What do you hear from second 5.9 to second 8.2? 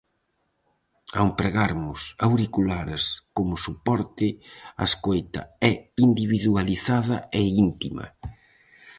individualizada e íntima.